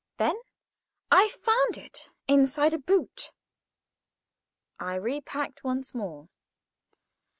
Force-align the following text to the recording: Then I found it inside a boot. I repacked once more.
Then 0.17 0.35
I 1.11 1.29
found 1.29 1.77
it 1.77 2.09
inside 2.27 2.73
a 2.73 2.79
boot. 2.79 3.31
I 4.79 4.95
repacked 4.95 5.63
once 5.63 5.93
more. 5.93 6.27